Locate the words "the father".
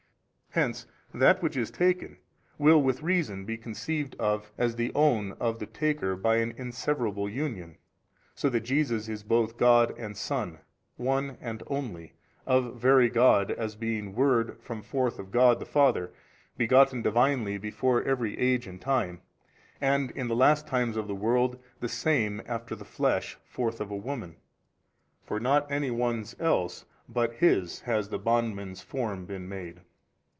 15.61-16.11